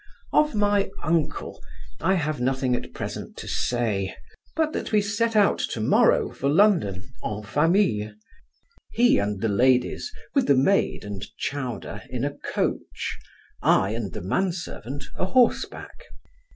[0.33, 1.61] Of my uncle,
[1.99, 4.15] I have nothing at present to say;
[4.55, 8.15] but that we set out tomorrow for London en famille.
[8.93, 13.19] He and the ladies, with the maid and Chowder in a coach;
[13.61, 15.97] I and the man servant a horseback.